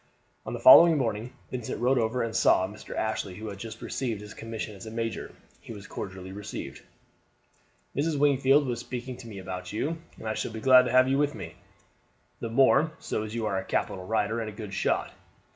On 0.47 0.53
the 0.53 0.59
following 0.59 0.97
morning 0.97 1.31
Vincent 1.51 1.79
rode 1.79 1.99
over 1.99 2.23
and 2.23 2.35
saw 2.35 2.65
Mr. 2.67 2.95
Ashley, 2.95 3.35
who 3.35 3.49
had 3.49 3.59
just 3.59 3.83
received 3.83 4.19
his 4.21 4.33
commission 4.33 4.75
as 4.75 4.87
major. 4.87 5.35
He 5.59 5.73
was 5.73 5.85
cordially 5.85 6.31
received. 6.31 6.81
"Mrs. 7.95 8.17
Wingfield 8.17 8.65
was 8.65 8.79
speaking 8.79 9.15
to 9.17 9.27
me 9.27 9.37
about 9.37 9.71
you, 9.71 10.01
and 10.17 10.27
I 10.27 10.33
shall 10.33 10.53
be 10.53 10.59
glad 10.59 10.85
to 10.85 10.91
have 10.91 11.07
you 11.07 11.19
with 11.19 11.35
me 11.35 11.53
the 12.39 12.49
more 12.49 12.93
so 12.97 13.21
as 13.21 13.35
you 13.35 13.45
are 13.45 13.59
a 13.59 13.63
capital 13.63 14.07
rider 14.07 14.39
and 14.41 14.49
a 14.49 14.57
good 14.57 14.73
shot. 14.73 15.13